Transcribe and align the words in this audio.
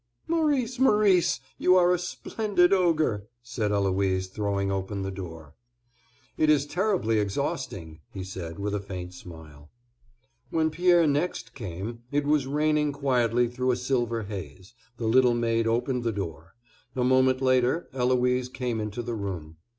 "Maurice, 0.27 0.79
Maurice, 0.79 1.39
you 1.59 1.75
are 1.75 1.93
a 1.93 1.99
splendid 1.99 2.73
ogre!" 2.73 3.27
said 3.43 3.71
Eloise, 3.71 4.29
throwing 4.29 4.71
open 4.71 5.03
the 5.03 5.11
door. 5.11 5.53
"It 6.37 6.49
is 6.49 6.65
terribly 6.65 7.19
exhausting," 7.19 7.99
he 8.11 8.23
said, 8.23 8.57
with 8.57 8.73
a 8.73 8.79
faint 8.79 9.13
smile. 9.13 9.69
When 10.49 10.71
Pierre 10.71 11.05
next 11.05 11.53
came 11.53 11.99
it 12.11 12.25
was 12.25 12.47
raining 12.47 12.91
quietly 12.93 13.47
through 13.47 13.69
a 13.69 13.75
silver 13.75 14.23
haze; 14.23 14.73
the 14.97 15.05
little 15.05 15.35
maid 15.35 15.67
opened 15.67 16.03
the 16.03 16.11
door; 16.11 16.55
a 16.95 17.03
moment 17.03 17.39
later 17.39 17.87
Eloise 17.93 18.49
came 18.49 18.81
into 18.81 19.03
the 19.03 19.13
room. 19.13 19.57